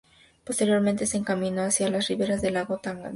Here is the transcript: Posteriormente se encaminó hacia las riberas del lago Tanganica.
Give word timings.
Posteriormente 0.45 1.05
se 1.05 1.17
encaminó 1.17 1.61
hacia 1.61 1.87
las 1.91 2.07
riberas 2.07 2.41
del 2.41 2.55
lago 2.55 2.79
Tanganica. 2.79 3.09